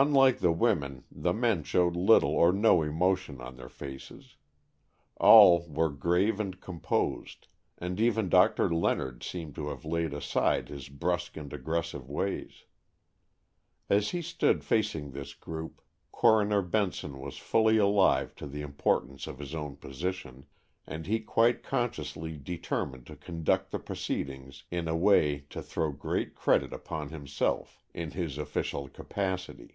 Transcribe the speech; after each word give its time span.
Unlike 0.00 0.38
the 0.38 0.52
women, 0.52 1.02
the 1.10 1.32
men 1.32 1.64
showed 1.64 1.96
little 1.96 2.30
or 2.30 2.52
no 2.52 2.82
emotion 2.82 3.40
on 3.40 3.56
their 3.56 3.68
faces. 3.68 4.36
All 5.16 5.66
were 5.66 5.88
grave 5.90 6.38
and 6.38 6.60
composed, 6.60 7.48
and 7.78 7.98
even 7.98 8.28
Doctor 8.28 8.72
Leonard 8.72 9.24
seemed 9.24 9.56
to 9.56 9.70
have 9.70 9.84
laid 9.84 10.14
aside 10.14 10.68
his 10.68 10.88
brusque 10.88 11.36
and 11.36 11.52
aggressive 11.52 12.08
ways. 12.08 12.62
As 13.90 14.10
he 14.10 14.22
stood 14.22 14.62
facing 14.62 15.10
this 15.10 15.34
group, 15.34 15.82
Coroner 16.12 16.62
Benson 16.62 17.18
was 17.18 17.36
fully 17.36 17.76
alive 17.78 18.36
to 18.36 18.46
the 18.46 18.62
importance 18.62 19.26
of 19.26 19.40
his 19.40 19.52
own 19.52 19.74
position, 19.74 20.46
and 20.86 21.06
he 21.08 21.18
quite 21.18 21.64
consciously 21.64 22.36
determined 22.36 23.04
to 23.08 23.16
conduct 23.16 23.72
the 23.72 23.80
proceedings 23.80 24.62
in 24.70 24.86
a 24.86 24.96
way 24.96 25.40
to 25.50 25.60
throw 25.60 25.90
great 25.90 26.36
credit 26.36 26.72
upon 26.72 27.08
himself 27.08 27.82
in 27.92 28.12
his 28.12 28.38
official 28.38 28.86
capacity. 28.88 29.74